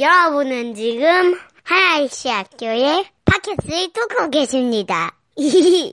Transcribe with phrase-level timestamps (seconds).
[0.00, 5.16] 여러분은 지금 하나이시 학교의 팟캐스트를 듣고 계십니다.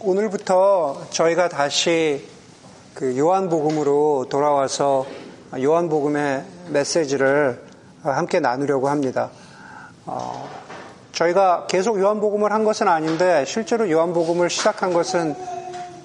[0.00, 2.26] 오늘부터 저희가 다시
[2.94, 5.04] 그 요한복음으로 돌아와서
[5.60, 7.62] 요한복음의 메시지를
[8.02, 9.30] 함께 나누려고 합니다.
[10.06, 10.48] 어,
[11.12, 15.36] 저희가 계속 요한복음을 한 것은 아닌데 실제로 요한복음을 시작한 것은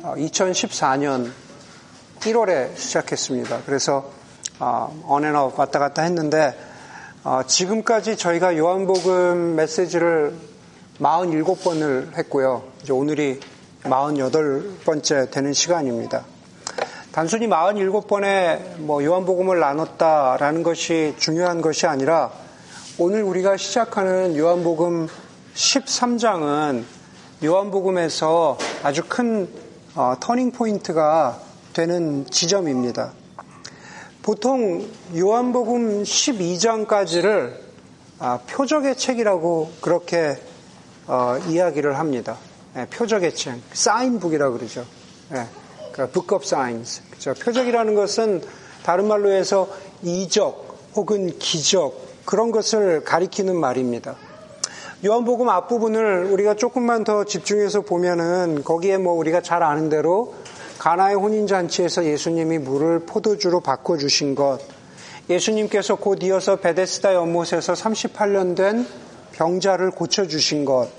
[0.02, 1.32] 2014년
[2.20, 3.62] 1월에 시작했습니다.
[3.66, 4.25] 그래서
[4.60, 6.58] 언앤업 어, 왔다 갔다 했는데
[7.24, 10.34] 어, 지금까지 저희가 요한복음 메시지를
[11.00, 12.64] 47번을 했고요.
[12.82, 13.40] 이제 오늘이
[13.84, 16.24] 48번째 되는 시간입니다.
[17.12, 22.32] 단순히 47번에 뭐 요한복음을 나눴다라는 것이 중요한 것이 아니라
[22.98, 25.08] 오늘 우리가 시작하는 요한복음
[25.54, 26.84] 13장은
[27.44, 29.50] 요한복음에서 아주 큰
[29.96, 31.40] 어, 터닝 포인트가
[31.74, 33.14] 되는 지점입니다.
[34.26, 34.84] 보통
[35.16, 37.60] 요한복음 12장까지를
[38.18, 40.40] 아, 표적의 책이라고 그렇게
[41.06, 42.36] 어, 이야기를 합니다.
[42.74, 44.84] 네, 표적의 책, 사인북이라고 그러죠.
[45.30, 45.46] 네,
[45.92, 47.04] 그러니까 of Signs.
[47.12, 47.36] 그렇죠?
[47.36, 48.42] 표적이라는 것은
[48.84, 49.70] 다른 말로 해서
[50.02, 51.94] 이적 혹은 기적
[52.26, 54.16] 그런 것을 가리키는 말입니다.
[55.06, 60.34] 요한복음 앞부분을 우리가 조금만 더 집중해서 보면은 거기에 뭐 우리가 잘 아는 대로
[60.86, 64.60] 가나의 혼인 잔치에서 예수님이 물을 포도주로 바꿔 주신 것,
[65.28, 68.86] 예수님께서 곧 이어서 베데스다 연못에서 38년 된
[69.32, 70.90] 병자를 고쳐 주신 것,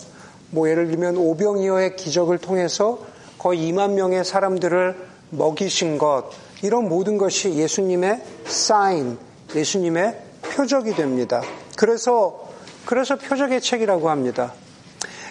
[0.51, 2.99] 뭐 예를 들면 오병이어의 기적을 통해서
[3.39, 4.97] 거의 2만 명의 사람들을
[5.31, 6.31] 먹이신 것,
[6.63, 9.19] 이런 모든 것이 예수님의 사인,
[9.55, 10.21] 예수님의
[10.51, 11.43] 표적이 됩니다.
[11.77, 12.49] 그래서,
[12.87, 14.53] 그래서 표적의 책이라고 합니다.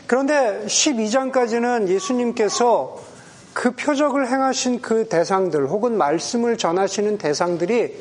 [0.08, 3.15] 그런데 12장까지는 예수님께서
[3.56, 7.98] 그 표적을 행하신 그 대상들 혹은 말씀을 전하시는 대상들이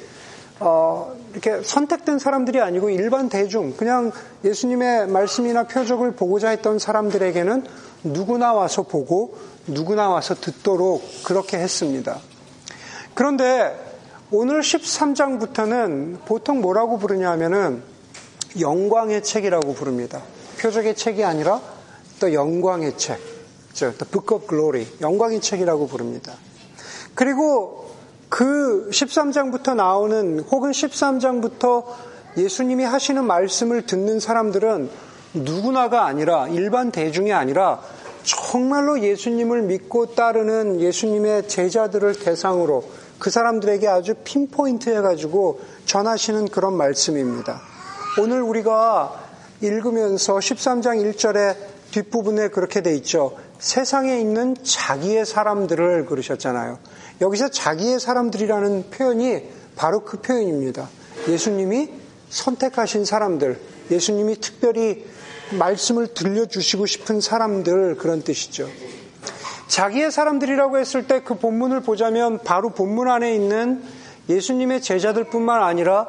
[0.59, 4.11] 어, 이렇게 선택된 사람들이 아니고 일반 대중, 그냥
[4.45, 7.67] 예수님의 말씀이나 표적을 보고자 했던 사람들에게는
[8.03, 9.39] 누구나 와서 보고
[9.69, 12.19] 누구나 와서 듣도록 그렇게 했습니다.
[13.15, 13.79] 그런데
[14.33, 17.81] 오늘 13장부터는 보통 뭐라고 부르냐 하면은
[18.59, 20.21] 영광의 책이라고 부릅니다.
[20.61, 21.61] 표적의 책이 아니라
[22.19, 23.34] 또 영광의 책.
[23.75, 26.35] The Book of Glory, 영광의 책이라고 부릅니다.
[27.15, 27.91] 그리고
[28.29, 31.85] 그 13장부터 나오는 혹은 13장부터
[32.37, 34.91] 예수님이 하시는 말씀을 듣는 사람들은
[35.35, 37.81] 누구나가 아니라 일반 대중이 아니라
[38.23, 42.85] 정말로 예수님을 믿고 따르는 예수님의 제자들을 대상으로
[43.19, 47.61] 그 사람들에게 아주 핀포인트 해가지고 전하시는 그런 말씀입니다.
[48.21, 49.21] 오늘 우리가
[49.61, 53.37] 읽으면서 13장 1절에 뒷부분에 그렇게 돼 있죠.
[53.61, 56.79] 세상에 있는 자기의 사람들을 그러셨잖아요.
[57.21, 59.43] 여기서 자기의 사람들이라는 표현이
[59.77, 60.89] 바로 그 표현입니다.
[61.29, 61.91] 예수님이
[62.31, 63.61] 선택하신 사람들,
[63.93, 65.05] 예수님이 특별히
[65.57, 68.69] 말씀을 들려주시고 싶은 사람들 그런 뜻이죠.
[69.69, 73.83] 자기의 사람들이라고 했을 때 그 본문을 보자면 바로 본문 안에 있는
[74.29, 76.09] 예수님의 제자들뿐만 아니라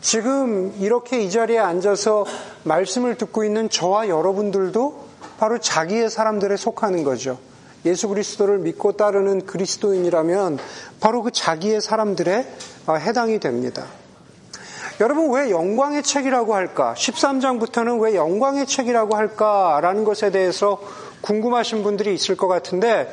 [0.00, 2.24] 지금 이렇게 이 자리에 앉아서
[2.62, 5.03] 말씀을 듣고 있는 저와 여러분들도
[5.38, 7.38] 바로 자기의 사람들에 속하는 거죠.
[7.84, 10.58] 예수 그리스도를 믿고 따르는 그리스도인이라면
[11.00, 12.46] 바로 그 자기의 사람들에
[12.86, 13.86] 어, 해당이 됩니다.
[15.00, 16.94] 여러분 왜 영광의 책이라고 할까?
[16.96, 20.80] 13장부터는 왜 영광의 책이라고 할까라는 것에 대해서
[21.20, 23.12] 궁금하신 분들이 있을 것 같은데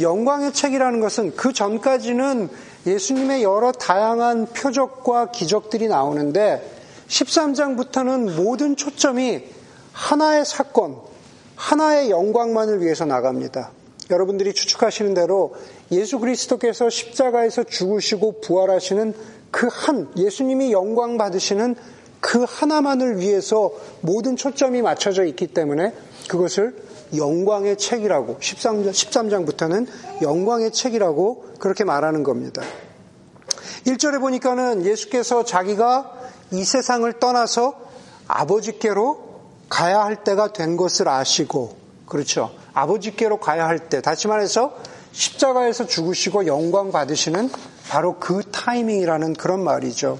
[0.00, 2.48] 영광의 책이라는 것은 그 전까지는
[2.86, 6.78] 예수님의 여러 다양한 표적과 기적들이 나오는데
[7.08, 9.44] 13장부터는 모든 초점이
[9.92, 10.96] 하나의 사건,
[11.58, 13.72] 하나의 영광만을 위해서 나갑니다.
[14.10, 15.54] 여러분들이 추측하시는 대로
[15.90, 19.12] 예수 그리스도께서 십자가에서 죽으시고 부활하시는
[19.50, 21.74] 그 한, 예수님이 영광 받으시는
[22.20, 25.92] 그 하나만을 위해서 모든 초점이 맞춰져 있기 때문에
[26.28, 26.76] 그것을
[27.16, 29.88] 영광의 책이라고 13장, 13장부터는
[30.22, 32.62] 영광의 책이라고 그렇게 말하는 겁니다.
[33.86, 36.12] 1절에 보니까는 예수께서 자기가
[36.52, 37.74] 이 세상을 떠나서
[38.26, 39.27] 아버지께로
[39.68, 41.76] 가야 할 때가 된 것을 아시고,
[42.06, 42.50] 그렇죠.
[42.74, 44.74] 아버지께로 가야 할 때, 다시 말해서
[45.12, 47.50] 십자가에서 죽으시고 영광 받으시는
[47.88, 50.18] 바로 그 타이밍이라는 그런 말이죠.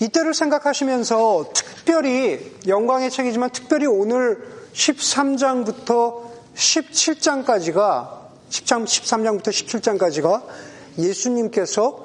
[0.00, 6.24] 이때를 생각하시면서 특별히 영광의 책이지만 특별히 오늘 13장부터
[6.54, 10.42] 17장까지가 10장, 13장부터 17장까지가
[10.98, 12.04] 예수님께서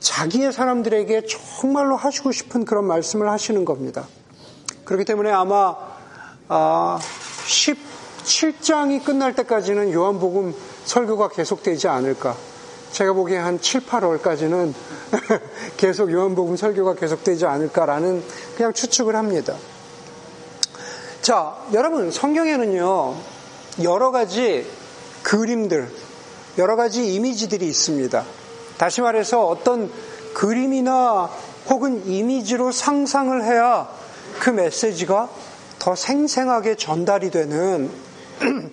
[0.00, 4.06] 자기의 사람들에게 정말로 하시고 싶은 그런 말씀을 하시는 겁니다.
[4.84, 5.74] 그렇기 때문에 아마
[6.48, 6.98] 아,
[7.46, 10.54] 17장이 끝날 때까지는 요한복음
[10.84, 12.36] 설교가 계속되지 않을까.
[12.92, 14.72] 제가 보기에 한 7, 8월까지는
[15.76, 18.22] 계속 요한복음 설교가 계속되지 않을까라는
[18.56, 19.56] 그냥 추측을 합니다.
[21.22, 23.14] 자, 여러분, 성경에는요,
[23.82, 24.66] 여러 가지
[25.22, 25.88] 그림들,
[26.58, 28.24] 여러 가지 이미지들이 있습니다.
[28.76, 29.90] 다시 말해서 어떤
[30.34, 31.30] 그림이나
[31.70, 33.88] 혹은 이미지로 상상을 해야
[34.40, 35.28] 그 메시지가
[35.78, 37.90] 더 생생하게 전달이 되는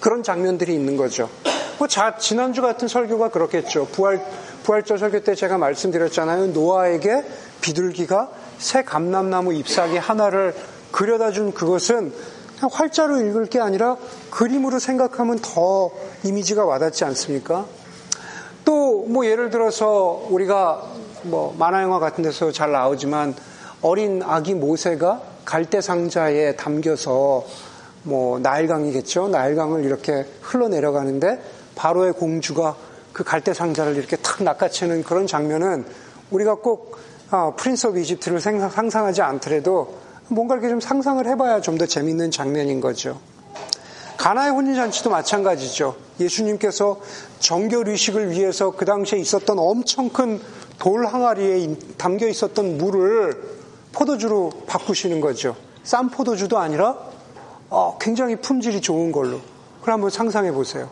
[0.00, 1.30] 그런 장면들이 있는 거죠.
[1.78, 3.86] 뭐 자, 지난주 같은 설교가 그렇겠죠.
[3.86, 4.24] 부활,
[4.62, 6.48] 부활절 설교 때 제가 말씀드렸잖아요.
[6.48, 7.24] 노아에게
[7.60, 10.54] 비둘기가 새 감람나무 잎사귀 하나를
[10.92, 12.12] 그려다 준 그것은
[12.56, 13.96] 그냥 활자로 읽을 게 아니라
[14.30, 15.90] 그림으로 생각하면 더
[16.22, 17.66] 이미지가 와닿지 않습니까?
[18.64, 20.82] 또 뭐 예를 들어서 우리가
[21.22, 23.34] 뭐 만화 영화 같은 데서 잘 나오지만
[23.84, 27.44] 어린 아기 모세가 갈대 상자에 담겨서
[28.02, 29.28] 뭐 나일강이겠죠.
[29.28, 31.38] 나일강을 이렇게 흘러내려가는데
[31.74, 32.76] 바로의 공주가
[33.12, 35.84] 그 갈대 상자를 이렇게 탁 낚아채는 그런 장면은
[36.30, 36.96] 우리가 꼭
[37.30, 39.98] 아, Prince of Egypt를 상상하지 않더라도
[40.28, 43.20] 뭔가 이렇게 좀 상상을 해봐야 좀 더 재밌는 장면인 거죠.
[44.16, 45.94] 가나의 혼인잔치도 마찬가지죠.
[46.20, 47.00] 예수님께서
[47.38, 50.40] 정결 의식을 위해서 그 당시에 있었던 엄청 큰
[50.78, 53.63] 돌 항아리에 담겨 있었던 물을
[53.94, 55.56] 포도주로 바꾸시는 거죠.
[55.82, 56.96] 싼 포도주도 아니라
[57.70, 59.40] 어, 굉장히 품질이 좋은 걸로.
[59.82, 60.90] 그럼 한번 상상해 보세요.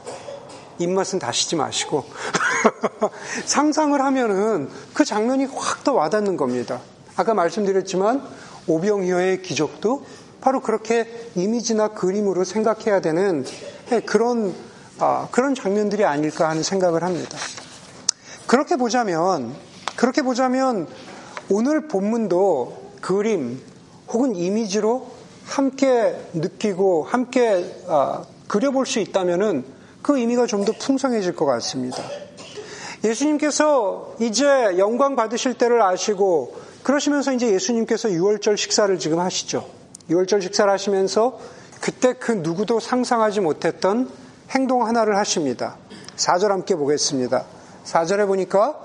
[0.78, 2.04] 입맛은 다시지 마시고
[3.44, 6.80] 상상을 하면은 그 장면이 확 더 와닿는 겁니다.
[7.16, 8.22] 아까 말씀드렸지만
[8.68, 10.04] 오병이어의 기적도
[10.40, 13.44] 바로 그렇게 이미지나 그림으로 생각해야 되는
[14.06, 14.54] 그런
[14.98, 17.36] 아, 그런 장면들이 아닐까 하는 생각을 합니다.
[18.46, 19.54] 그렇게 보자면
[19.96, 20.86] 그렇게 보자면
[21.48, 23.60] 오늘 본문도 그림
[24.08, 25.10] 혹은 이미지로
[25.44, 29.64] 함께 느끼고 함께 아, 그려볼 수 있다면은
[30.00, 32.02] 그 의미가 좀 더 풍성해질 것 같습니다.
[33.04, 34.46] 예수님께서 이제
[34.78, 39.68] 영광 받으실 때를 아시고 그러시면서 이제 예수님께서 6월절 식사를 지금 하시죠.
[40.08, 41.38] 6월절 식사를 하시면서
[41.80, 44.08] 그때 그 누구도 상상하지 못했던
[44.50, 45.76] 행동 하나를 하십니다.
[46.16, 47.44] 4절 함께 보겠습니다.
[47.84, 48.78] 4절에 보니까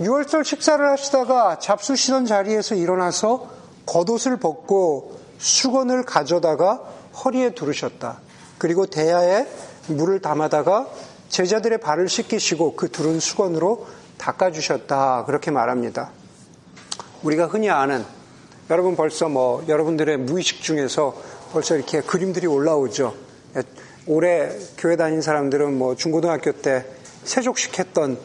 [0.00, 3.48] 6월절 식사를 하시다가 잡수시던 자리에서 일어나서
[3.86, 6.82] 겉옷을 벗고 수건을 가져다가
[7.24, 8.20] 허리에 두르셨다.
[8.58, 9.46] 그리고 대야에
[9.86, 10.88] 물을 담아다가
[11.28, 13.86] 제자들의 발을 씻기시고 그 두른 수건으로
[14.18, 15.24] 닦아주셨다.
[15.26, 16.10] 그렇게 말합니다.
[17.22, 18.04] 우리가 흔히 아는
[18.70, 21.14] 여러분 벌써 뭐 여러분들의 무의식 중에서
[21.52, 23.14] 벌써 이렇게 그림들이 올라오죠.
[24.06, 26.84] 올해 교회 다닌 사람들은 뭐 중고등학교 때
[27.24, 28.18] 세족식 했던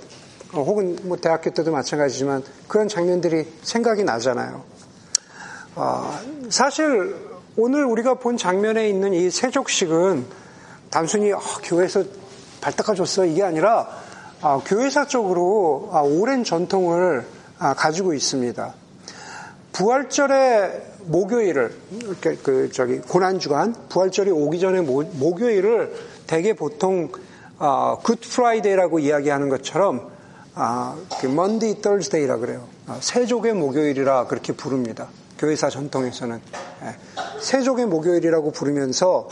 [0.54, 4.64] 어, 혹은 뭐 대학교 때도 마찬가지지만 그런 장면들이 생각이 나잖아요.
[5.76, 7.16] 아, 사실
[7.56, 10.26] 오늘 우리가 본 장면에 있는 이 세족식은
[10.90, 12.04] 단순히 아, 교회에서
[12.62, 13.88] 발 닦아줬어 이게 아니라
[14.42, 17.26] 아, 교회사적으로 아, 오랜 전통을
[17.60, 18.74] 아, 가지고 있습니다.
[19.74, 21.76] 부활절의 목요일을
[22.44, 25.94] 그 저기 고난 주간 부활절이 오기 전에 모, 목요일을
[26.26, 27.12] 대개 보통
[27.60, 30.19] 어, Good Friday라고 이야기하는 것처럼
[30.62, 32.68] 아, 그 Maundy Thursday라 그래요.
[32.86, 35.08] 아, 세족의 목요일이라 그렇게 부릅니다.
[35.38, 36.42] 교회사 전통에서는
[36.84, 36.96] 예,
[37.40, 39.30] 세족의 목요일이라고 부르면서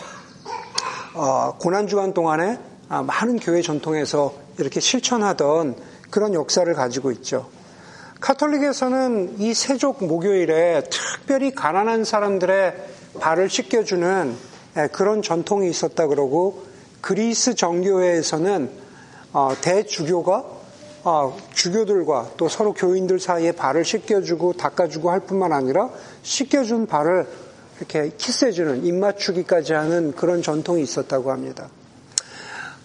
[1.16, 2.58] 어, 고난 주간 동안에
[2.88, 5.76] 아, 많은 교회 전통에서 이렇게 실천하던
[6.10, 7.50] 그런 역사를 가지고 있죠.
[8.22, 12.74] 카톨릭에서는 이 세족 목요일에 특별히 가난한 사람들의
[13.20, 14.34] 발을 씻겨주는
[14.78, 16.64] 예, 그런 전통이 있었다 그러고
[17.02, 18.72] 그리스 정교회에서는
[19.34, 20.57] 어, 대주교가 어,
[21.54, 25.90] 주교들과 또 서로 교인들 사이에 발을 씻겨주고 닦아주고 할 뿐만 아니라
[26.24, 27.28] 씻겨준 발을
[27.78, 31.70] 이렇게 키스해주는 입맞추기까지 하는 그런 전통이 있었다고 합니다.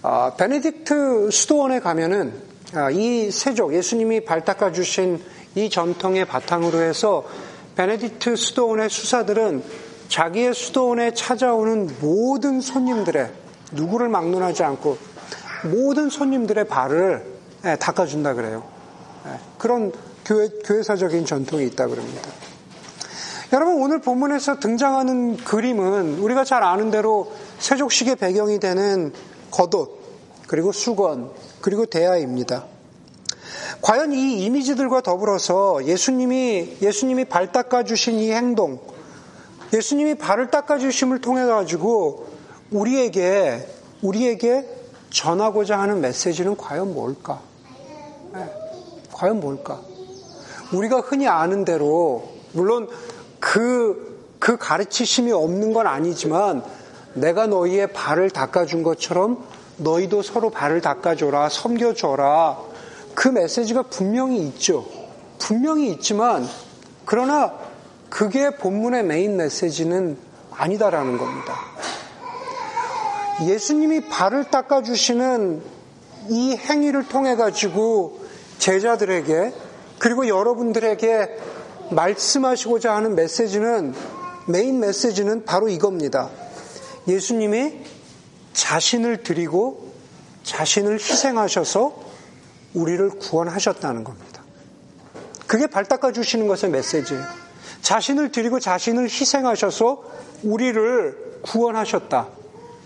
[0.02, 2.34] 아, 베네딕트 수도원에 가면은
[2.74, 5.22] 아, 이 세족, 예수님이 발 닦아주신
[5.54, 7.24] 이 전통의 바탕으로 해서
[7.76, 9.62] 베네딕트 수도원의 수사들은
[10.08, 13.30] 자기의 수도원에 찾아오는 모든 손님들의
[13.72, 14.98] 누구를 막론하지 않고
[15.64, 17.31] 모든 손님들의 발을 예,
[17.62, 18.64] 닦아준다 그래요.
[19.26, 19.92] 예, 그런
[20.24, 22.30] 교회, 교회사적인 전통이 있다 그럽니다.
[23.52, 29.12] 여러분 오늘 본문에서 등장하는 그림은 우리가 잘 아는 대로 세족식의 배경이 되는
[29.50, 30.00] 겉옷
[30.46, 32.64] 그리고 수건 그리고 대야입니다.
[33.82, 38.80] 과연 이 이미지들과 더불어서 예수님이 예수님이 발 닦아 주신 이 행동,
[39.72, 42.26] 예수님이 발을 닦아 주심을 통해 가지고
[42.70, 43.66] 우리에게
[44.02, 44.66] 우리에게
[45.10, 47.40] 전하고자 하는 메시지는 과연 뭘까?
[49.12, 49.80] 네, 과연 뭘까?
[50.72, 52.88] 우리가 흔히 아는 대로 물론
[53.38, 56.62] 그, 그 가르치심이 없는 건 아니지만
[57.14, 59.44] 내가 너희의 발을 닦아준 것처럼
[59.76, 62.58] 너희도 서로 발을 닦아줘라, 섬겨줘라.
[63.14, 64.86] 그 메시지가 분명히 있죠.
[65.38, 66.46] 분명히 있지만,
[67.04, 67.52] 그러나
[68.08, 70.16] 그게 본문의 메인 메시지는
[70.50, 71.54] 아니다라는 겁니다.
[73.46, 75.62] 예수님이 발을 닦아주시는
[76.28, 78.21] 이 행위를 통해 가지고
[78.62, 79.52] 제자들에게
[79.98, 81.36] 그리고 여러분들에게
[81.90, 83.92] 말씀하시고자 하는 메시지는
[84.46, 86.30] 메인 메시지는 바로 이겁니다.
[87.08, 87.80] 예수님이
[88.52, 89.92] 자신을 드리고
[90.44, 91.92] 자신을 희생하셔서
[92.74, 94.42] 우리를 구원하셨다는 겁니다.
[95.48, 97.22] 그게 발 닦아 주시는 것의 메시지예요.
[97.82, 100.04] 자신을 드리고 자신을 희생하셔서
[100.44, 102.28] 우리를 구원하셨다.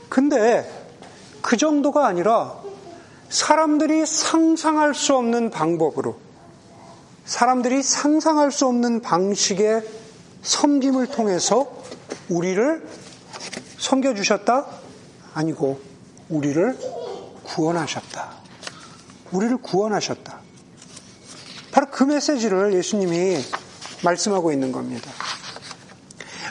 [0.09, 0.71] 근데
[1.43, 2.66] 그 정도가 아니라
[3.29, 6.19] 사람들이 상상할 수 없는 방법으로
[7.25, 9.83] 사람들이 상상할 수 없는 방식의
[10.43, 11.73] 섬김을 통해서
[12.29, 12.87] 우리를
[13.79, 14.67] 섬겨주셨다?
[15.35, 15.81] 아니고,
[16.29, 16.79] 우리를
[17.45, 18.31] 구원하셨다.
[19.33, 20.41] 우리를 구원하셨다.
[21.73, 23.39] 바로 그 메시지를 예수님이
[24.03, 25.11] 말씀하고 있는 겁니다.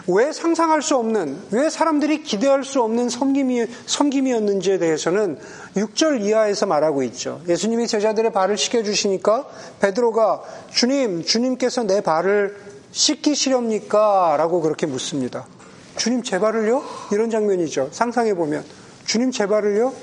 [0.07, 5.39] 왜 상상할 수 없는, 왜 사람들이 기대할 수 없는 섬김이, 섬김이었는지에 대해서는
[5.75, 7.41] 6절 이하에서 말하고 있죠.
[7.47, 9.47] 예수님이 제자들의 발을 씻겨주시니까
[9.79, 12.55] 베드로가 주님, 주님께서 내 발을
[12.91, 14.35] 씻기시렵니까?
[14.38, 15.47] 라고 그렇게 묻습니다.
[15.97, 16.83] 주님 제 발을요?
[17.12, 17.89] 이런 장면이죠.
[17.91, 18.63] 상상해보면.
[19.05, 19.93] 주님 제 발을요?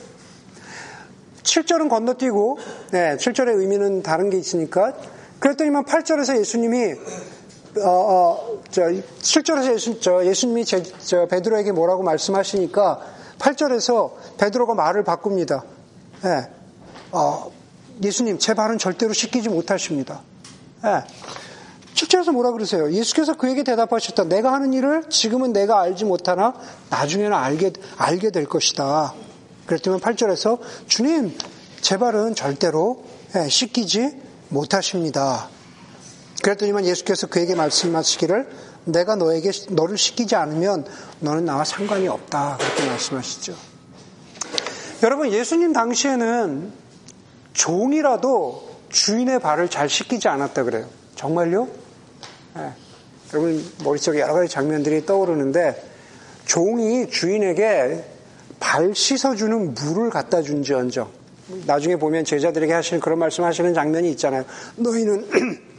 [1.43, 2.59] 7절은 건너뛰고,
[2.93, 4.95] 네, 7절의 의미는 다른 게 있으니까.
[5.39, 6.95] 그랬더니만 8절에서 예수님이
[7.79, 13.01] 어, 어, 저, 7절에서 예수, 저, 예수님이 제, 저, 베드로에게 뭐라고 말씀하시니까
[13.39, 15.65] 8절에서 베드로가 말을 바꿉니다.
[16.25, 16.49] 예,
[17.13, 17.51] 어,
[18.03, 20.21] 예수님, 제 발은 절대로 씻기지 못하십니다.
[20.85, 21.05] 예.
[21.95, 22.91] 7절에서 뭐라 그러세요?
[22.91, 24.25] 예수께서 그에게 대답하셨다.
[24.25, 26.55] 내가 하는 일을 지금은 내가 알지 못하나
[26.91, 29.15] 나중에는 알게, 알게 될 것이다.
[29.67, 31.37] 그랬더니 8절에서 주님,
[31.81, 33.05] 제 발은 절대로
[33.37, 35.49] 예, 씻기지 못하십니다.
[36.43, 38.49] 그랬더니만 예수께서 그에게 말씀하시기를
[38.85, 40.85] 내가 너에게 너를 시키지 않으면
[41.21, 43.55] 너는 나와 상관이 없다 그렇게 말씀하시죠.
[45.05, 46.73] 여러분 예수님 당시에는
[47.53, 50.87] 종이라도 주인의 발을 잘 씻기지 않았다 그래요.
[51.15, 51.69] 정말요?
[52.57, 52.73] 네.
[53.33, 55.91] 여러분 머릿속에 여러 가지 장면들이 떠오르는데
[56.45, 58.05] 종이 주인에게
[58.61, 61.09] 발 씻어주는 물을 갖다 준지언정
[61.67, 64.45] 나중에 보면 제자들에게 하시는 그런 말씀 하시는 장면이 있잖아요.
[64.77, 65.63] 너희는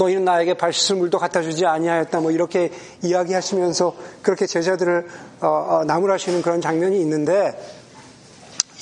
[0.00, 2.20] 너희는 나에게 발 씻을 물도 갖다 주지 아니하였다.
[2.20, 5.06] 뭐 이렇게 이야기하시면서 그렇게 제자들을
[5.42, 7.52] 어, 어, 나무라시는 그런 장면이 있는데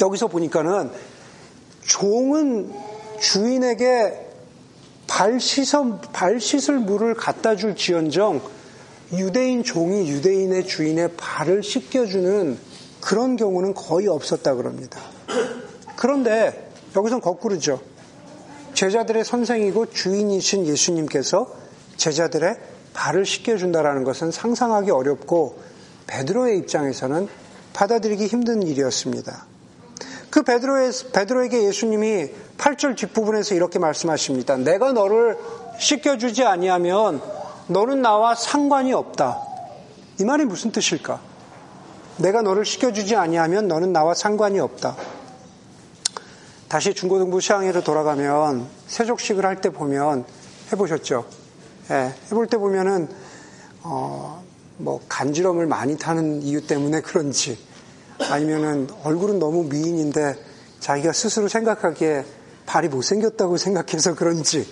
[0.00, 0.90] 여기서 보니까는
[1.82, 2.72] 종은
[3.20, 4.26] 주인에게
[5.08, 8.40] 발 씻어 발 씻을 물을 갖다 줄 지언정
[9.14, 12.58] 유대인 종이 유대인의 주인의 발을 씻겨주는
[13.00, 15.00] 그런 경우는 거의 없었다 그럽니다.
[15.96, 17.80] 그런데 여기선 거꾸로죠.
[18.78, 21.52] 제자들의 선생이고 주인이신 예수님께서
[21.97, 22.56] 제자들의
[22.94, 25.58] 발을 씻겨준다라는 것은 상상하기 어렵고
[26.06, 27.26] 베드로의 입장에서는
[27.73, 29.47] 받아들이기 힘든 일이었습니다.
[30.30, 34.56] 그 베드로의, 베드로에게 예수님이 8절 뒷부분에서 이렇게 말씀하십니다.
[34.58, 35.37] 내가 너를
[35.80, 37.20] 씻겨주지 아니하면
[37.66, 39.40] 너는 나와 상관이 없다.
[40.20, 41.20] 이 말이 무슨 뜻일까?
[42.18, 45.17] 내가 너를 씻겨주지 아니하면 너는 나와 상관이 없다.
[46.68, 50.25] 다시 중고등부 시황회로 돌아가면 세족식을 할 때 보면
[50.70, 51.25] 해보셨죠?
[51.90, 53.08] 예, 해볼 때 보면은
[53.82, 54.42] 어,
[54.76, 57.58] 뭐 간지럼을 많이 타는 이유 때문에 그런지
[58.30, 60.37] 아니면은 얼굴은 너무 미인인데
[60.80, 62.25] 자기가 스스로 생각하기에
[62.66, 64.68] 발이 못생겼다고 생각해서 그런지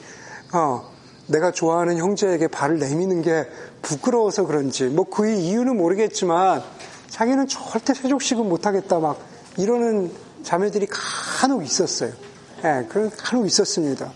[0.52, 0.82] 어,
[1.28, 3.48] 내가 좋아하는 형제에게 발을 내미는 게
[3.80, 6.62] 부끄러워서 그런지 뭐 그 이유는 모르겠지만
[7.08, 9.18] 자기는 절대 세족식은 못하겠다 막
[9.56, 10.12] 이러는
[10.46, 12.12] 자매들이 간혹 있었어요.
[12.62, 14.12] 예, 그 간혹 있었습니다.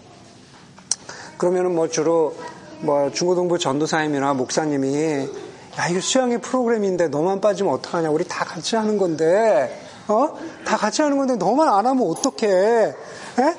[1.37, 2.37] 그러면은 뭐 주로
[2.83, 5.29] 뭐 중고등부 전도사님이나 목사님이
[5.77, 10.39] 야 이거 수양의 프로그램인데 너만 빠지면 어떡하냐 우리 다 같이 하는 건데 어?
[10.65, 13.57] 다 같이 하는 건데 너만 안 하면 어떡해 예?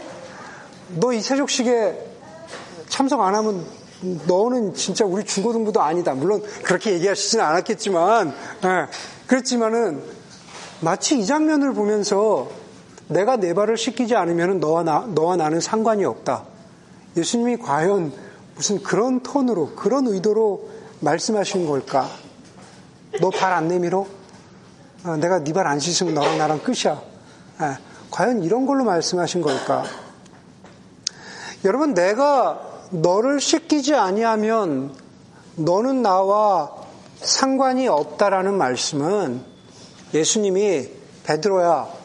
[0.96, 1.98] 너이 세족식에
[2.88, 3.66] 참석 안 하면
[4.28, 8.88] 너는 진짜 우리 중고등부도 아니다 물론 그렇게 얘기하시지는 않았겠지만 예,
[9.28, 10.22] 그렇지만은
[10.82, 12.61] 마치 이 장면을 보면서
[13.12, 16.44] 내가 내 발을 씻기지 않으면 너와, 나, 너와 나는 상관이 없다.
[17.18, 18.14] 예수님이 과연
[18.56, 20.70] 무슨 그런 톤으로, 그런 의도로
[21.02, 22.08] 말씀하신 걸까?
[23.20, 24.06] 너 발 안 내밀어?
[25.04, 27.02] 어, 내가 네 발 안 씻으면 너랑 나랑 끝이야.
[27.62, 27.78] 예,
[28.12, 29.84] 과연 이런 걸로 말씀하신 걸까?
[31.66, 34.94] 여러분, 내가 너를 씻기지 아니하면
[35.56, 36.72] 너는 나와
[37.20, 39.44] 상관이 없다라는 말씀은
[40.14, 40.90] 예수님이
[41.24, 42.01] 베드로야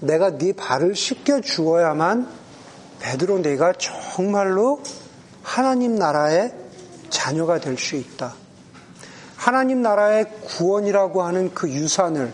[0.00, 2.28] 내가 네 발을 씻겨 주어야만
[3.00, 4.82] 베드로 내가 정말로
[5.42, 6.54] 하나님 나라의
[7.08, 8.34] 자녀가 될 수 있다.
[9.36, 12.32] 하나님 나라의 구원이라고 하는 그 유산을,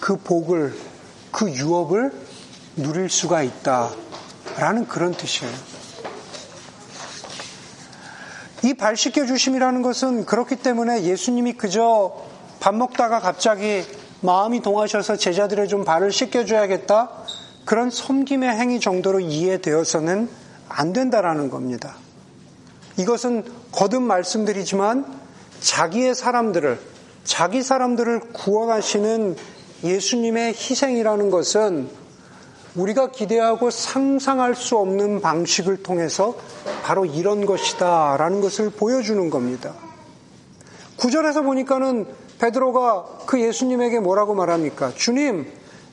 [0.00, 0.74] 그 복을,
[1.30, 2.12] 그 유업을
[2.76, 3.90] 누릴 수가 있다.
[4.58, 5.52] 라는 그런 뜻이에요.
[8.64, 12.14] 이 발 씻겨 주심이라는 것은 그렇기 때문에 예수님이 그저
[12.60, 13.82] 밥 먹다가 갑자기
[14.22, 17.10] 마음이 동하셔서 제자들의 좀 발을 씻겨줘야겠다.
[17.64, 20.28] 그런 섬김의 행위 정도로 이해되어서는
[20.68, 21.96] 안 된다라는 겁니다.
[22.98, 25.06] 이것은 거듭 말씀드리지만
[25.60, 26.78] 자기의 사람들을,
[27.24, 29.36] 자기 사람들을 구원하시는
[29.84, 31.88] 예수님의 희생이라는 것은
[32.74, 36.36] 우리가 기대하고 상상할 수 없는 방식을 통해서
[36.82, 39.74] 바로 이런 것이다 라는 것을 보여주는 겁니다.
[40.96, 42.06] 구절에서 보니까는
[42.42, 44.92] 베드로가 그 예수님에게 뭐라고 말합니까?
[44.96, 45.46] 주님,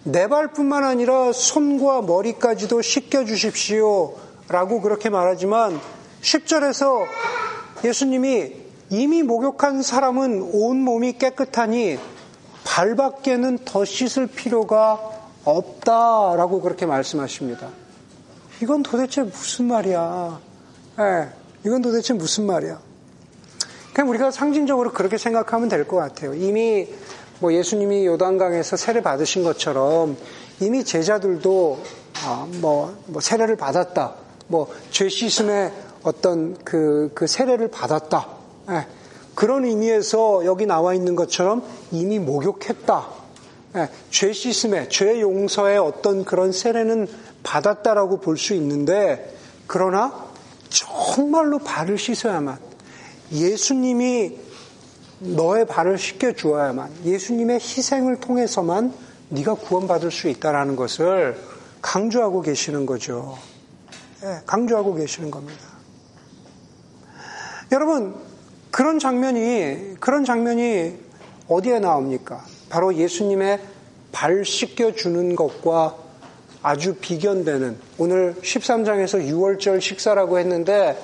[0.04, 4.16] 내 발뿐만 아니라 손과 머리까지도 씻겨 주십시오.
[4.48, 5.80] 라고 그렇게 말하지만
[6.22, 7.06] 10절에서
[7.86, 8.56] 예수님이
[8.90, 12.00] 이미 목욕한 사람은 온 몸이 깨끗하니
[12.64, 15.00] 발밖에는 더 씻을 필요가
[15.46, 17.70] 없다라고 그렇게 말씀하십니다.
[18.64, 20.40] 이건 도대체 무슨 말이야?
[20.98, 21.30] 네,
[21.64, 22.89] 이건 도대체 무슨 말이야?
[23.94, 26.34] 그냥 우리가 상징적으로 그렇게 생각하면 될 것 같아요.
[26.34, 26.88] 이미
[27.40, 30.18] 뭐 예수님이 요단강에서 세례 받으신 것처럼
[30.60, 31.80] 이미 제자들도
[32.26, 34.16] 아, 뭐, 뭐 세례를 받았다.
[34.48, 35.72] 뭐 죄 씻음의
[36.04, 38.28] 어떤 그, 그 세례를 받았다.
[38.68, 38.88] 네.
[39.36, 43.08] 그런 의미에서 여기 나와 있는 것처럼 이미 목욕했다.
[43.74, 43.90] 네.
[44.10, 47.08] 죄 씻음의, 죄 용서의 어떤 그런 세례는
[47.44, 49.34] 받았다라고 볼 수 있는데,
[49.68, 50.14] 그러나
[50.70, 52.58] 정말로 발을 씻어야만,
[53.32, 54.38] 예수님이
[55.20, 58.94] 너의 발을 씻겨 주어야만, 예수님의 희생을 통해서만
[59.30, 61.38] 네가 구원받을 수 있다라는 것을
[61.82, 63.38] 강조하고 계시는 거죠.
[64.22, 64.40] 네.
[64.46, 65.62] 강조하고 계시는 겁니다.
[67.72, 68.16] 여러분,
[68.72, 70.98] 그런 장면이, 그런 장면이
[71.48, 72.44] 어디에 나옵니까?
[72.70, 73.60] 바로 예수님의
[74.12, 75.96] 발 씻겨 주는 것과
[76.62, 80.98] 아주 비견되는 오늘 13장에서 6월절 식사라고 했는데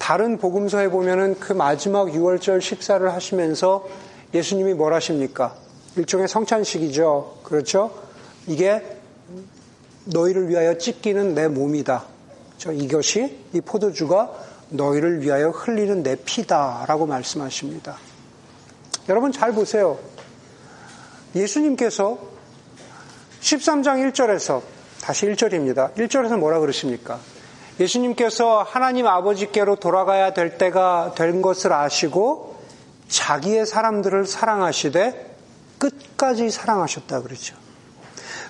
[0.00, 3.86] 다른 복음서에 보면은 그 마지막 6월절 식사를 하시면서
[4.32, 5.54] 예수님이 뭘 하십니까?
[5.94, 7.40] 일종의 성찬식이죠.
[7.44, 7.92] 그렇죠?
[8.46, 8.82] 이게
[10.06, 12.06] 너희를 위하여 찢기는 내 몸이다.
[12.72, 14.32] 이것이 이 포도주가
[14.70, 17.98] 너희를 위하여 흘리는 내 피다라고 말씀하십니다.
[19.10, 19.98] 여러분 잘 보세요.
[21.34, 22.18] 예수님께서
[23.42, 24.62] 13장 1절에서
[25.02, 25.94] 다시 1절입니다.
[25.94, 27.20] 1절에서 뭐라 그러십니까?
[27.80, 32.56] 예수님께서 하나님 아버지께로 돌아가야 될 때가 된 것을 아시고
[33.08, 35.36] 자기의 사람들을 사랑하시되
[35.78, 37.56] 끝까지 사랑하셨다 그러죠.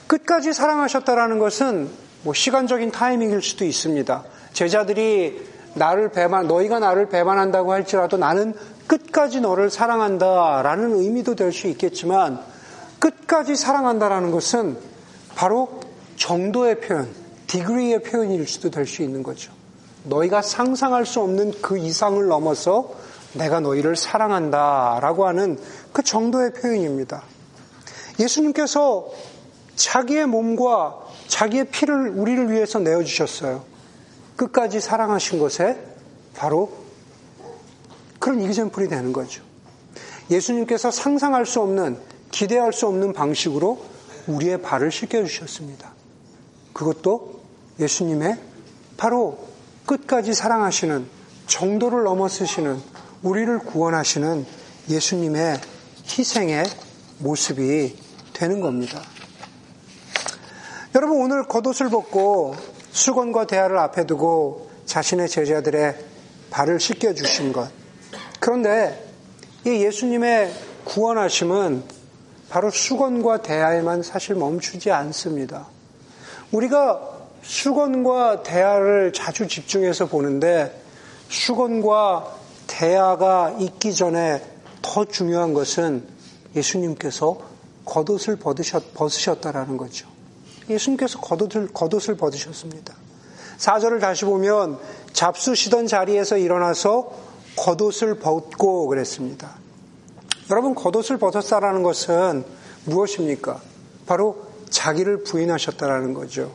[0.08, 1.88] 끝까지 사랑하셨다라는 것은
[2.24, 4.24] 뭐 시간적인 타이밍일 수도 있습니다.
[4.52, 8.52] 제자들이 나를 배만, 너희가 나를 배반한다고 할지라도 나는
[8.88, 12.40] 끝까지 너를 사랑한다라는 의미도 될 수 있겠지만
[12.98, 14.76] 끝까지 사랑한다라는 것은
[15.36, 15.80] 바로
[16.16, 17.08] 정도의 표현,
[17.50, 19.52] 디그리의 표현일 수도 될 수 있는 거죠.
[20.04, 22.94] 너희가 상상할 수 없는 그 이상을 넘어서
[23.32, 25.58] 내가 너희를 사랑한다 라고 하는
[25.92, 27.24] 그 정도의 표현입니다.
[28.20, 29.10] 예수님께서
[29.74, 33.64] 자기의 몸과 자기의 피를 우리를 위해서 내어주셨어요.
[34.36, 35.76] 끝까지 사랑하신 것에
[36.36, 36.70] 바로
[38.20, 39.42] 그런 이그젠플이 되는 거죠.
[40.30, 41.98] 예수님께서 상상할 수 없는,
[42.30, 43.84] 기대할 수 없는 방식으로
[44.28, 45.92] 우리의 발을 씻겨주셨습니다.
[46.72, 47.39] 그것도
[47.80, 48.38] 예수님의
[48.96, 49.48] 바로
[49.86, 51.06] 끝까지 사랑하시는,
[51.46, 52.80] 정도를 넘어서시는,
[53.22, 54.46] 우리를 구원하시는
[54.88, 55.60] 예수님의
[56.06, 56.64] 희생의
[57.18, 57.96] 모습이
[58.32, 59.00] 되는 겁니다.
[60.94, 62.54] 여러분 오늘 겉옷을 벗고
[62.92, 65.96] 수건과 대화를 앞에 두고 자신의 제자들의
[66.50, 67.70] 발을 씻겨 주신 것.
[68.40, 69.08] 그런데
[69.64, 70.52] 이 예수님의
[70.84, 71.84] 구원하심은
[72.48, 75.66] 바로 수건과 대화에만 사실 멈추지 않습니다.
[76.50, 77.10] 우리가
[77.42, 80.83] 수건과 대화를 자주 집중해서 보는데
[81.29, 84.42] 수건과 대화가 있기 전에
[84.83, 86.05] 더 중요한 것은
[86.55, 87.38] 예수님께서
[87.85, 90.09] 겉옷을 벗으셨, 벗으셨다라는 거죠.
[90.68, 92.94] 예수님께서 겉옷을, 겉옷을 벗으셨습니다.
[93.59, 94.79] 4절을 다시 보면
[95.12, 97.12] 잡수시던 자리에서 일어나서
[97.57, 99.57] 겉옷을 벗고 그랬습니다.
[100.50, 102.44] 여러분, 겉옷을 벗었다라는 것은
[102.85, 103.61] 무엇입니까?
[104.07, 106.53] 바로 자기를 부인하셨다라는 거죠.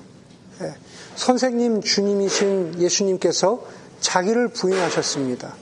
[0.62, 0.74] 예.
[1.16, 3.62] 선생님, 주님이신 예수님께서
[4.00, 5.54] 자기를 부인하셨습니다.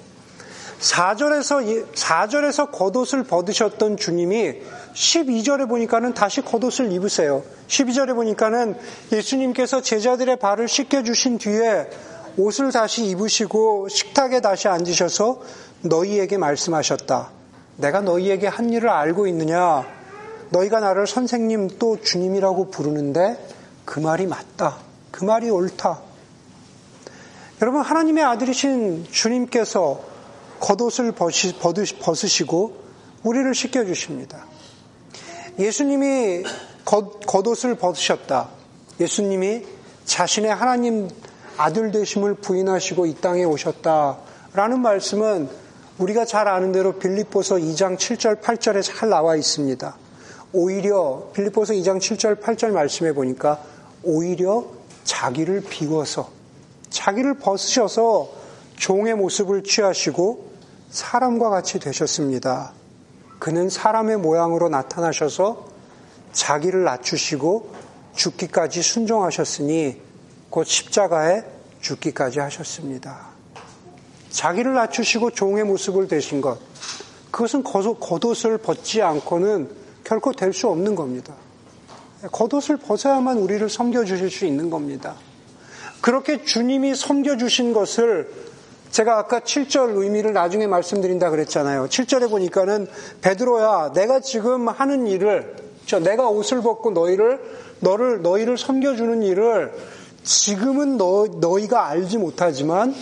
[0.79, 4.61] 4절에서, 4절에서 겉옷을 벗으셨던 주님이
[4.93, 7.43] 12절에 보니까는 다시 겉옷을 입으세요.
[7.67, 8.75] 12절에 보니까는
[9.11, 11.89] 예수님께서 제자들의 발을 씻겨주신 뒤에
[12.37, 15.41] 옷을 다시 입으시고 식탁에 다시 앉으셔서
[15.81, 17.31] 너희에게 말씀하셨다.
[17.77, 19.85] 내가 너희에게 한 일을 알고 있느냐?
[20.49, 23.37] 너희가 나를 선생님 또 주님이라고 부르는데
[23.85, 24.77] 그 말이 맞다.
[25.11, 25.99] 그 말이 옳다.
[27.61, 30.01] 여러분, 하나님의 아들이신 주님께서
[30.59, 32.83] 겉옷을 벗으시고
[33.23, 34.45] 우리를 씻겨주십니다.
[35.59, 36.43] 예수님이
[36.85, 38.49] 겉, 겉옷을 벗으셨다.
[38.99, 39.65] 예수님이
[40.05, 41.09] 자신의 하나님
[41.57, 44.17] 아들 되심을 부인하시고 이 땅에 오셨다
[44.53, 45.49] 라는 말씀은
[45.97, 49.95] 우리가 잘 아는 대로 빌립보서 2장 7절 8절에 잘 나와 있습니다.
[50.53, 53.61] 오히려 빌립보서 2장 7절 8절 말씀해 보니까
[54.03, 54.65] 오히려
[55.03, 56.29] 자기를 비워서
[56.89, 58.29] 자기를 벗으셔서
[58.75, 60.51] 종의 모습을 취하시고
[60.89, 62.73] 사람과 같이 되셨습니다.
[63.39, 65.67] 그는 사람의 모양으로 나타나셔서
[66.31, 67.73] 자기를 낮추시고
[68.15, 69.99] 죽기까지 순종하셨으니
[70.49, 71.43] 곧 십자가에
[71.81, 73.27] 죽기까지 하셨습니다.
[74.29, 76.59] 자기를 낮추시고 종의 모습을 되신 것,
[77.31, 79.69] 그것은 겉옷을 벗지 않고는
[80.03, 81.33] 결코 될 수 없는 겁니다.
[82.31, 85.15] 겉옷을 벗어야만 우리를 섬겨주실 수 있는 겁니다.
[86.01, 88.29] 그렇게 주님이 섬겨주신 것을
[88.91, 91.87] 제가 아까 7절 의미를 나중에 말씀드린다 그랬잖아요.
[91.87, 92.87] 7절에 보니까는
[93.21, 95.55] 베드로야, 내가 지금 하는 일을,
[95.85, 97.41] 저 내가 옷을 벗고 너희를,
[97.79, 99.73] 너를, 너희를 섬겨주는 일을
[100.23, 102.95] 지금은 너, 너희가 알지 못하지만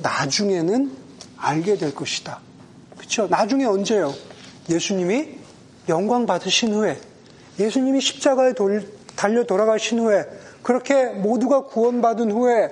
[0.00, 0.92] 나중에는
[1.38, 2.40] 알게 될 것이다.
[2.96, 3.26] 그렇죠?
[3.26, 4.12] 나중에 언제요?
[4.68, 5.38] 예수님이
[5.88, 7.00] 영광 받으신 후에
[7.58, 10.24] 예수님이 십자가에 돌, 달려 돌아가신 후에
[10.62, 12.68] 그렇게 모두가 구원받은 후에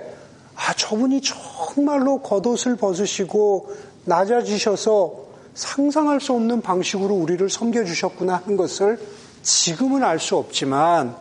[0.56, 3.72] 아 저분이 정말로 겉옷을 벗으시고
[4.04, 8.98] 낮아지셔서 상상할 수 없는 방식으로 우리를 섬겨주셨구나 하는 것을
[9.42, 11.16] 지금은 알 수 없지만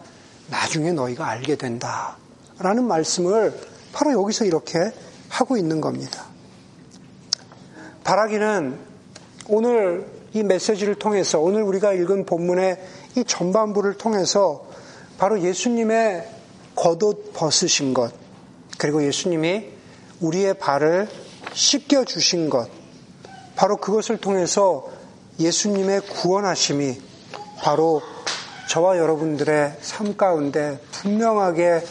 [0.49, 2.17] 나중에 너희가 알게 된다.
[2.59, 3.53] 라는 말씀을
[3.93, 4.77] 바로 여기서 이렇게
[5.29, 6.25] 하고 있는 겁니다.
[8.03, 8.77] 바라기는
[9.47, 12.77] 오늘 이 메시지를 통해서 오늘 우리가 읽은 본문의
[13.15, 14.65] 이 전반부를 통해서
[15.17, 16.27] 바로 예수님의
[16.75, 18.13] 겉옷 벗으신 것,
[18.77, 19.67] 그리고 예수님이
[20.21, 21.09] 우리의 발을
[21.53, 22.69] 씻겨 주신 것,
[23.55, 24.87] 바로 그것을 통해서
[25.39, 27.01] 예수님의 구원하심이
[27.57, 28.01] 바로
[28.69, 31.83] 저와 여러분들의 삶 가운데 분명하게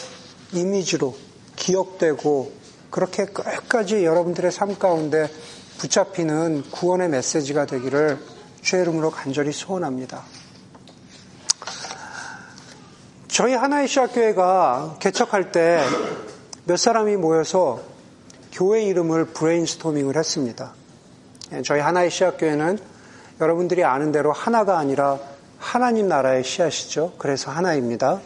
[0.52, 1.16] 이미지로
[1.56, 2.52] 기억되고
[2.90, 5.28] 그렇게 끝까지 여러분들의 삶 가운데
[5.78, 8.18] 붙잡히는 구원의 메시지가 되기를
[8.62, 10.24] 주의 이름으로 간절히 소원합니다.
[13.28, 15.80] 저희 하나의 시학교회가 개척할 때
[16.68, 17.80] 몇 사람이 모여서
[18.52, 20.74] 교회 이름을 브레인스토밍을 했습니다.
[21.54, 22.78] 예, 저희 하나의 시학교회는
[23.40, 25.18] 여러분들이 아는 대로 하나가 아니라
[25.58, 27.14] 하나님 나라의 씨앗이죠.
[27.16, 28.20] 그래서 하나입니다.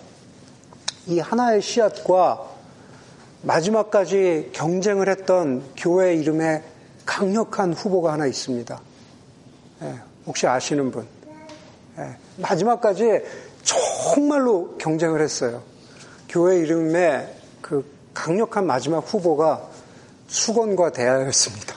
[1.07, 2.41] 이 하나의 씨앗과
[3.43, 6.65] 마지막까지 경쟁을 했던 교회 이름에
[7.07, 8.81] 강력한 후보가 하나 있습니다.
[9.83, 9.95] 예,
[10.27, 11.07] 혹시 아시는 분?
[11.99, 13.23] 예, 마지막까지
[13.62, 15.62] 정말로 경쟁을 했어요.
[16.29, 19.62] 교회 이름에 그 강력한 마지막 후보가
[20.29, 21.75] 수건과 대하였습니다.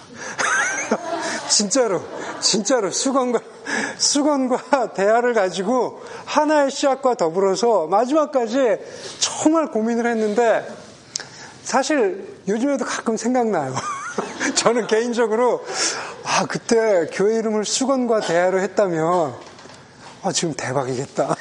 [1.49, 2.01] 진짜로,
[2.39, 3.39] 진짜로 수건과,
[3.97, 8.77] 수건과 대하를 가지고 하나의 씨앗과 더불어서 마지막까지
[9.19, 10.67] 정말 고민을 했는데
[11.63, 13.73] 사실 요즘에도 가끔 생각나요.
[14.55, 15.65] 저는 개인적으로
[16.23, 19.35] 아 그때 교회 이름을 수건과 대하로 했다면
[20.23, 21.35] 아 지금 대박이겠다.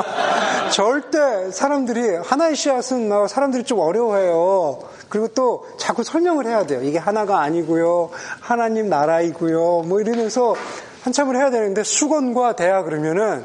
[0.72, 4.80] 절대 사람들이 하나의 씨앗은 사람들이 좀 어려워해요.
[5.08, 6.82] 그리고 또 자꾸 설명을 해야 돼요.
[6.82, 8.10] 이게 하나가 아니고요.
[8.40, 9.82] 하나님 나라이고요.
[9.86, 10.54] 뭐 이러면서
[11.02, 13.44] 한참을 해야 되는데 수건과 대하 그러면은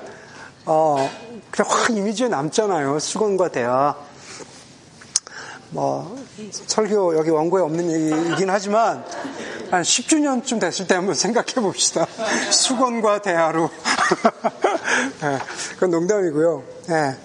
[0.65, 1.09] 어
[1.51, 2.99] 그냥 확 이미지에 남잖아요.
[2.99, 3.95] 수건과 대하.
[5.69, 6.17] 뭐
[6.51, 9.03] 설교 여기 원고에 없는 얘기이긴 하지만
[9.69, 12.05] 한 10주년쯤 됐을 때 한번 생각해 봅시다.
[12.51, 13.69] 수건과 대하로.
[15.21, 15.37] 네,
[15.75, 16.63] 그건 농담이고요.
[16.87, 17.15] 네.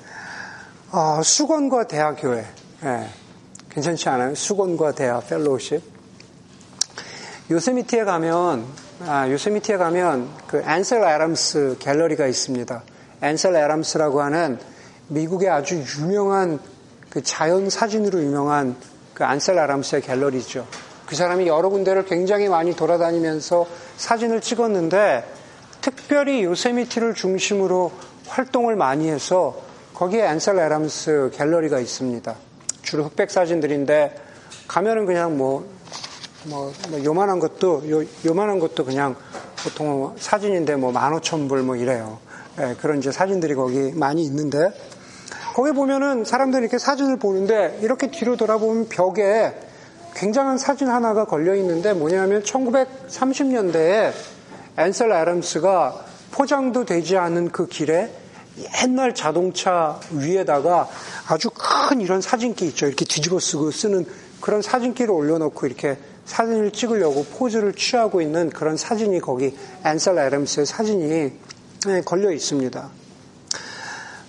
[0.91, 2.45] 어, 수건과 대하 교회.
[2.83, 3.09] 네.
[3.71, 4.35] 괜찮지 않아요?
[4.35, 5.83] 수건과 대하 펠로우십.
[7.51, 8.67] 요세미티에 가면
[9.07, 12.83] 아, 요세미티에 가면 그 앤셀 애람스 갤러리가 있습니다.
[13.23, 14.59] 앤셀 애람스라고 하는
[15.09, 16.61] 미국의 아주 유명한
[17.11, 18.77] 그 자연 사진으로 유명한
[19.15, 20.67] 그 안셀 아람스의 갤러리죠.
[21.07, 25.25] 그 사람이 여러 군데를 굉장히 많이 돌아다니면서 사진을 찍었는데
[25.83, 27.93] 특별히 요세미티를 중심으로
[28.29, 29.61] 활동을 많이 해서
[29.93, 32.35] 거기에 안셀 아람스 갤러리가 있습니다.
[32.83, 34.17] 주로 흑백 사진들인데
[34.69, 35.69] 가면은 그냥 뭐
[36.45, 39.15] 뭐, 뭐 요만한 것도 요, 요만한 것도 그냥
[39.63, 42.19] 보통 사진인데 뭐 15,000불 뭐 이래요.
[42.61, 44.73] 예, 그런 이제 사진들이 거기 많이 있는데
[45.55, 49.55] 거기 보면은 사람들이 이렇게 사진을 보는데 이렇게 뒤로 돌아보면 벽에
[50.15, 54.13] 굉장한 사진 하나가 걸려 있는데 뭐냐면 1930년대에
[54.79, 58.11] 앤셀 애덤스가 포장도 되지 않은 그 길에
[58.83, 60.89] 옛날 자동차 위에다가
[61.29, 62.87] 아주 큰 이런 사진기 있죠.
[62.87, 64.07] 이렇게 뒤집어 쓰고 쓰는
[64.41, 71.33] 그런 사진기를 올려놓고 이렇게 사진을 찍으려고 포즈를 취하고 있는 그런 사진이 거기 앤셀 애덤스의 사진이
[71.87, 72.91] 네, 걸려 있습니다.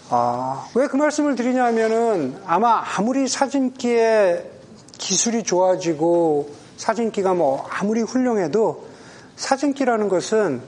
[0.09, 4.49] 아, 왜 그 말씀을 드리냐면은 아마 아무리 사진기에
[4.97, 8.92] 기술이 좋아지고 사진기가 뭐 아무리 훌륭해도
[9.35, 10.61] 사진기라는 것은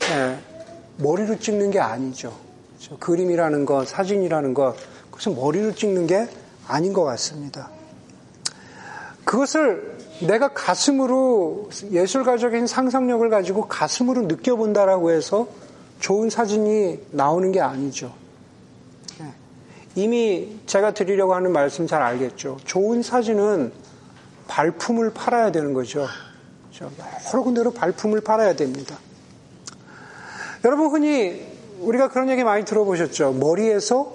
[0.00, 0.38] 네,
[0.98, 2.32] 머리로 찍는 게 아니죠.
[3.00, 4.76] 그림이라는 것, 사진이라는 것,
[5.10, 6.28] 그것은 머리로 찍는 게
[6.68, 7.70] 아닌 것 같습니다.
[9.24, 15.48] 그것을 내가 가슴으로 예술가적인 상상력을 가지고 가슴으로 느껴본다라고 해서
[15.98, 18.14] 좋은 사진이 나오는 게 아니죠.
[19.20, 19.32] 예.
[19.94, 22.58] 이미 제가 드리려고 하는 말씀 잘 알겠죠.
[22.64, 23.72] 좋은 사진은
[24.48, 26.06] 발품을 팔아야 되는 거죠.
[26.84, 28.98] 여러 군데로 발품을 팔아야 됩니다.
[30.64, 31.46] 여러분 흔히
[31.80, 33.32] 우리가 그런 얘기 많이 들어보셨죠.
[33.32, 34.12] 머리에서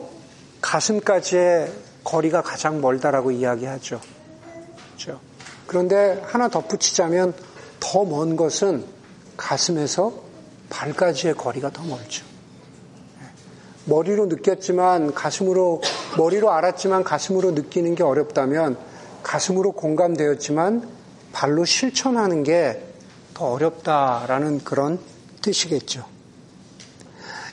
[0.62, 1.72] 가슴까지의
[2.04, 4.02] 거리가 가장 멀다라고 이야기하죠.
[4.88, 5.20] 그렇죠?
[5.68, 7.34] 그런데 하나 덧붙이자면
[7.80, 8.86] 더 먼 것은
[9.38, 10.14] 가슴에서
[10.70, 12.26] 발까지의 거리가 더 멀죠.
[13.86, 15.82] 머리로 느꼈지만 가슴으로
[16.18, 18.78] 머리로 알았지만 가슴으로 느끼는 게 어렵다면
[19.24, 21.01] 가슴으로 공감되었지만
[21.32, 22.92] 발로 실천하는 게
[23.42, 25.00] 더 어렵다라는 그런
[25.42, 26.06] 뜻이겠죠.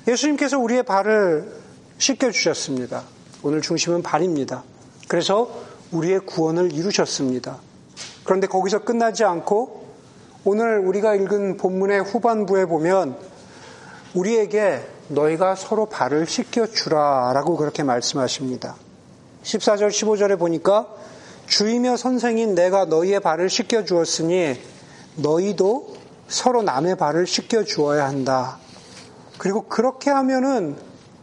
[0.06, 1.50] 예수님께서 우리의 발을
[1.96, 3.04] 씻겨 주셨습니다.
[3.42, 4.64] 오늘 중심은 발입니다.
[5.08, 5.50] 그래서
[5.90, 7.56] 우리의 구원을 이루셨습니다.
[8.22, 9.88] 그런데 거기서 끝나지 않고
[10.44, 13.16] 오늘 우리가 읽은 본문의 후반부에 보면
[14.12, 18.76] 우리에게 너희가 서로 발을 씻겨 주라 라고 그렇게 말씀하십니다.
[19.42, 20.86] 14절, 15절에 보니까
[21.48, 24.60] 주이며 선생인 내가 너희의 발을 씻겨 주었으니
[25.16, 25.96] 너희도
[26.28, 28.58] 서로 남의 발을 씻겨 주어야 한다.
[29.38, 30.76] 그리고 그렇게 하면은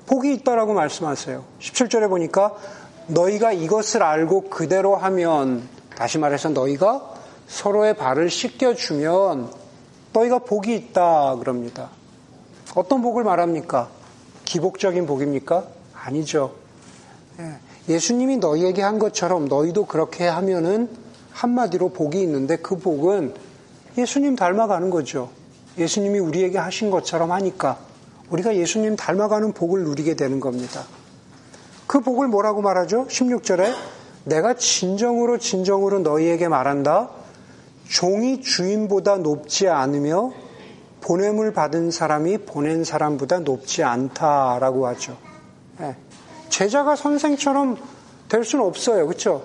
[0.07, 1.43] 복이 있다라고 말씀하세요.
[1.59, 2.55] 17절에 보니까
[3.07, 7.13] 너희가 이것을 알고 그대로 하면 다시 말해서 너희가
[7.47, 9.51] 서로의 발을 씻겨 주면
[10.11, 11.91] 너희가 복이 있다 그럽니다.
[12.73, 13.89] 어떤 복을 말합니까?
[14.45, 15.67] 기복적인 복입니까?
[15.93, 16.55] 아니죠.
[17.39, 20.89] 예, 예수님이 너희에게 한 것처럼 너희도 그렇게 하면은
[21.31, 23.33] 한마디로 복이 있는데 그 복은
[23.97, 25.29] 예수님 닮아가는 거죠.
[25.77, 27.77] 예수님이 우리에게 하신 것처럼 하니까
[28.29, 30.83] 우리가 예수님 닮아가는 복을 누리게 되는 겁니다.
[31.87, 33.05] 그 복을 뭐라고 말하죠?
[33.07, 33.73] 16절에
[34.23, 37.09] 내가 진정으로 진정으로 너희에게 말한다.
[37.87, 40.33] 종이 주인보다 높지 않으며
[41.01, 45.15] 보냄을 받은 사람이 보낸 사람보다 높지 않다라고 하죠.
[45.77, 45.95] 네.
[46.49, 47.77] 제자가 선생처럼
[48.29, 49.05] 될 수는 없어요.
[49.05, 49.43] 그렇죠?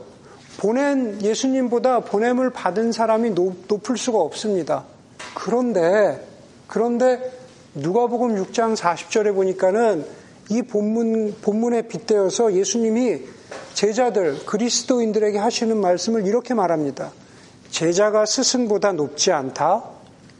[0.58, 4.84] 보낸 예수님보다 보냄을 받은 사람이 높, 높을 수가 없습니다.
[5.34, 6.26] 그런데
[6.66, 7.32] 그런데
[7.74, 10.04] 누가복음 6장 40절에 보니까는
[10.50, 13.20] 이 본문 본문에 빗대어서 예수님이
[13.74, 17.12] 제자들 그리스도인들에게 하시는 말씀을 이렇게 말합니다.
[17.70, 19.84] 제자가 스승보다 높지 않다.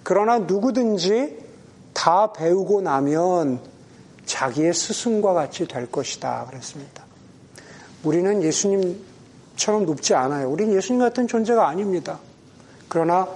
[0.02, 1.38] 그러나 누구든지
[1.94, 3.60] 다 배우고 나면
[4.30, 6.46] 자기의 스승과 같이 될 것이다.
[6.48, 7.04] 그랬습니다.
[8.04, 10.48] 우리는 예수님처럼 높지 않아요.
[10.48, 12.20] 우리는 예수님 같은 존재가 아닙니다.
[12.88, 13.28] 그러나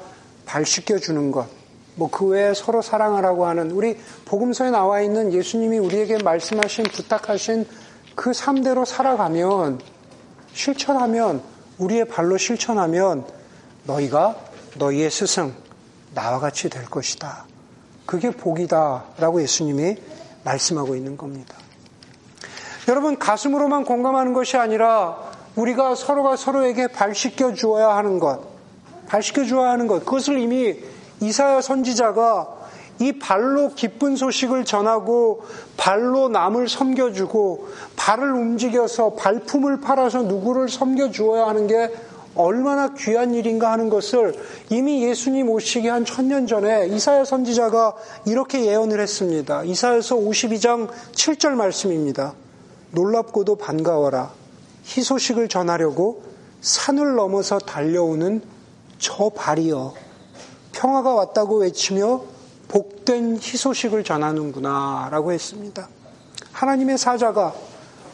[0.47, 1.49] 발 씻겨 주는 것,
[1.97, 7.67] 뭐 그 외에 서로 사랑하라고 하는 우리 복음서에 나와 있는 예수님이 우리에게 말씀하신, 부탁하신
[8.15, 9.81] 그 삶대로 살아가면,
[10.53, 11.43] 실천하면,
[11.79, 13.27] 우리의 발로 실천하면
[13.85, 14.37] 너희가
[14.79, 15.53] 너희의 스승,
[16.15, 17.47] 나와 같이 될 것이다.
[18.07, 19.05] 그게 복이다.
[19.19, 19.97] 라고 예수님이
[20.45, 21.57] 말씀하고 있는 겁니다.
[22.89, 25.19] 여러분, 가슴으로만 공감하는 것이 아니라
[25.57, 28.43] 우리가 서로가 서로에게 발 씻겨 주어야 하는 것,
[29.07, 30.77] 발 씻겨 주어야 하는 것, 그것을 이미
[31.21, 32.65] 이사야 선지자가
[33.01, 35.45] 이 발로 기쁜 소식을 전하고
[35.77, 41.93] 발로 남을 섬겨주고 발을 움직여서 발품을 팔아서 누구를 섬겨주어야 하는 게
[42.35, 44.35] 얼마나 귀한 일인가 하는 것을
[44.71, 47.95] 이미 예수님 오시기 한 천년 전에 이사야 선지자가
[48.27, 49.63] 이렇게 예언을 했습니다.
[49.65, 52.35] 이사야서 52장 7절 말씀입니다.
[52.91, 54.33] 놀랍고도 반가워라.
[54.85, 56.23] 희소식을 전하려고
[56.61, 58.43] 산을 넘어서 달려오는
[58.99, 59.95] 저 발이여.
[60.73, 62.23] 평화가 왔다고 외치며
[62.69, 65.89] 복된 희소식을 전하는구나 라고 했습니다.
[66.53, 67.55] 하나님의 사자가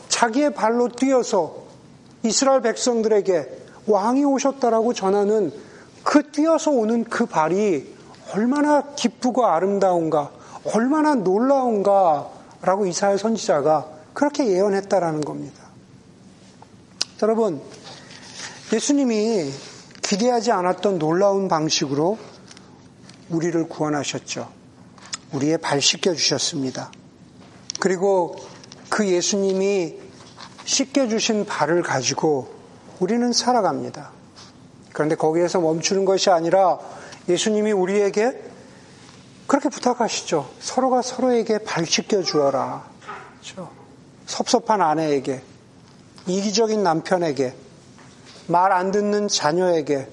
[0.08, 1.54] 자기의 발로 뛰어서
[2.22, 3.59] 이스라엘 백성들에게
[3.90, 5.52] 왕이 오셨다라고 전하는
[6.02, 7.94] 그 뛰어서 오는 그 발이
[8.32, 10.30] 얼마나 기쁘고 아름다운가,
[10.74, 15.64] 얼마나 놀라운가라고 이사야 선지자가 그렇게 예언했다라는 겁니다.
[17.22, 17.60] 여러분,
[18.72, 19.50] 예수님이
[20.02, 22.18] 기대하지 않았던 놀라운 방식으로
[23.30, 24.48] 우리를 구원하셨죠.
[25.32, 26.90] 우리의 발 씻겨 주셨습니다.
[27.78, 28.36] 그리고
[28.88, 29.98] 그 예수님이
[30.64, 32.59] 씻겨 주신 발을 가지고
[33.00, 34.10] 우리는 살아갑니다.
[34.92, 36.78] 그런데 거기에서 멈추는 것이 아니라
[37.28, 38.42] 예수님이 우리에게
[39.46, 40.48] 그렇게 부탁하시죠.
[40.60, 42.84] 서로가 서로에게 발 씻겨 주어라.
[43.40, 43.70] 그렇죠?
[44.26, 45.42] 섭섭한 아내에게,
[46.26, 47.54] 이기적인 남편에게,
[48.46, 50.08] 말 안 듣는 자녀에게,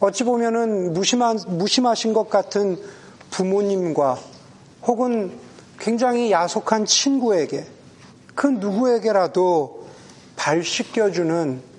[0.00, 2.76] 어찌 보면은 무심한, 무심하신 것 같은
[3.30, 4.18] 부모님과
[4.82, 5.38] 혹은
[5.78, 7.66] 굉장히 야속한 친구에게,
[8.34, 9.86] 그 누구에게라도
[10.36, 11.71] 발 씻겨주는,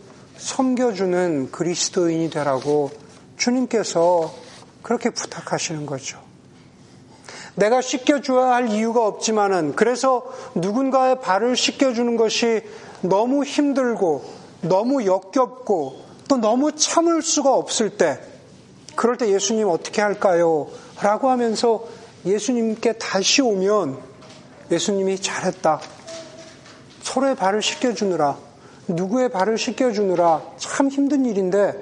[0.44, 2.92] 섬겨주는 그리스도인이 되라고
[3.38, 4.34] 주님께서
[4.82, 6.20] 그렇게 부탁하시는 거죠.
[7.56, 10.26] 내가 씻겨줘야 할 이유가 없지만은 그래서
[10.56, 12.62] 누군가의 발을 씻겨주는 것이
[13.02, 14.26] 너무 힘들고
[14.62, 18.20] 너무 역겹고 또 너무 참을 수가 없을 때
[18.96, 20.68] 그럴 때 예수님 어떻게 할까요?
[21.02, 21.86] 라고 하면서
[22.26, 23.98] 예수님께 다시 오면
[24.72, 25.80] 예수님이 잘했다.
[27.02, 28.53] 서로의 발을 씻겨주느라
[28.88, 31.74] 누구의 발을 씻겨주느라 참 힘든 일인데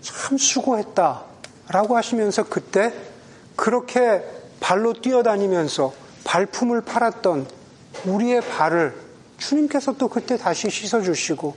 [0.00, 1.24] 참 수고했다.
[1.68, 2.92] 라고 하시면서 그때
[3.56, 4.22] 그렇게
[4.60, 5.92] 발로 뛰어다니면서
[6.24, 7.46] 발품을 팔았던
[8.06, 8.94] 우리의 발을
[9.38, 11.54] 주님께서 또 그때 다시 씻어주시고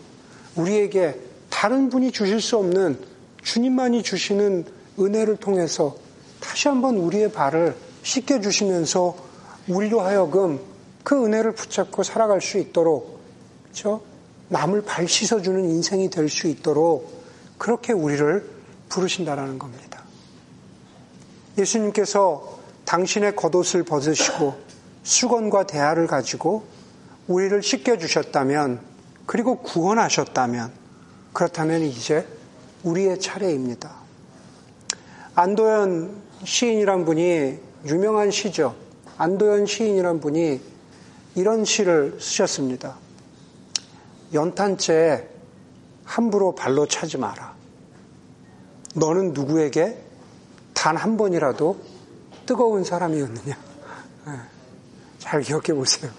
[0.55, 2.99] 우리에게 다른 분이 주실 수 없는
[3.43, 4.65] 주님만이 주시는
[4.99, 5.95] 은혜를 통해서
[6.39, 9.15] 다시 한번 우리의 발을 씻겨주시면서
[9.67, 10.59] 우리로 하여금
[11.03, 13.19] 그 은혜를 붙잡고 살아갈 수 있도록
[13.63, 14.01] 그렇죠?
[14.49, 17.23] 남을 발 씻어주는 인생이 될 수 있도록
[17.57, 18.49] 그렇게 우리를
[18.89, 20.03] 부르신다라는 겁니다.
[21.57, 24.55] 예수님께서 당신의 겉옷을 벗으시고
[25.03, 26.63] 수건과 대야를 가지고
[27.27, 28.79] 우리를 씻겨주셨다면
[29.25, 30.71] 그리고 구원하셨다면
[31.33, 32.25] 그렇다면 이제
[32.83, 33.93] 우리의 차례입니다.
[35.35, 38.75] 안도현 시인이란 분이 유명한 시죠.
[39.17, 40.61] 안도현 시인이란 분이
[41.35, 42.97] 이런 시를 쓰셨습니다.
[44.33, 45.27] 연탄재
[46.05, 47.53] 함부로 발로 차지 마라.
[48.95, 50.03] 너는 누구에게
[50.73, 51.77] 단 한 번이라도
[52.45, 53.57] 뜨거운 사람이었느냐?
[54.25, 54.31] 네.
[55.19, 56.09] 잘 기억해 보세요.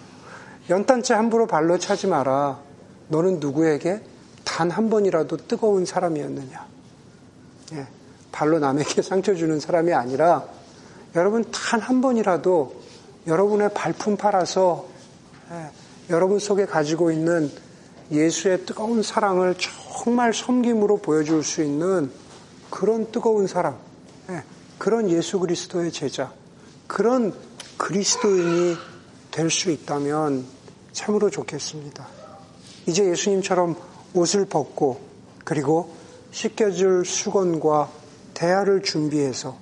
[0.68, 2.60] 연탄재 함부로 발로 차지 마라.
[3.08, 4.02] 너는 누구에게
[4.44, 6.66] 단 한 번이라도 뜨거운 사람이었느냐?
[7.72, 7.86] 예,
[8.30, 10.44] 발로 남에게 상처 주는 사람이 아니라
[11.14, 12.80] 여러분 단 한 번이라도
[13.26, 14.86] 여러분의 발품 팔아서
[15.52, 15.70] 예,
[16.10, 17.50] 여러분 속에 가지고 있는
[18.10, 22.10] 예수의 뜨거운 사랑을 정말 섬김으로 보여줄 수 있는
[22.70, 23.78] 그런 뜨거운 사랑,
[24.30, 24.42] 예,
[24.78, 26.32] 그런 예수 그리스도의 제자,
[26.86, 27.34] 그런
[27.76, 28.76] 그리스도인이
[29.30, 30.44] 될 수 있다면
[30.92, 32.06] 참으로 좋겠습니다.
[32.86, 33.76] 이제 예수님처럼
[34.14, 35.00] 옷을 벗고
[35.44, 35.94] 그리고
[36.32, 37.90] 씻겨줄 수건과
[38.34, 39.56] 대야를 준비해서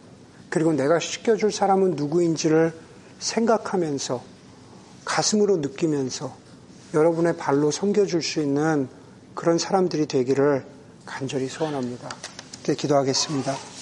[0.49, 2.73] 그리고 내가 씻겨줄 사람은 누구인지를
[3.19, 4.23] 생각하면서
[5.05, 6.35] 가슴으로 느끼면서
[6.95, 8.89] 여러분의 발로 섬겨줄 수 있는
[9.35, 10.65] 그런 사람들이 되기를
[11.05, 12.09] 간절히 소원합니다.
[12.65, 13.78] 기도하겠습니다.